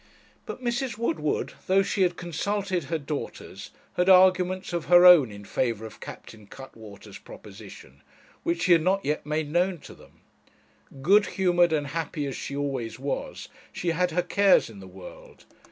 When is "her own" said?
4.85-5.31